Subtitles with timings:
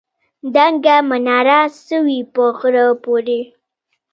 [0.55, 3.41] دنګه مناره څه وي په غره پورې.